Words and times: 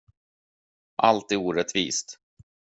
Allt 0.97 1.31
är 1.31 1.35
orättvist! 1.37 2.19